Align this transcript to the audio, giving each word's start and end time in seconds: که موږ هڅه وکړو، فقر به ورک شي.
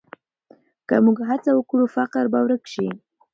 که 0.87 0.95
موږ 1.05 1.17
هڅه 1.29 1.51
وکړو، 1.55 1.85
فقر 1.95 2.25
به 2.31 2.39
ورک 2.45 2.63
شي. 2.73 2.87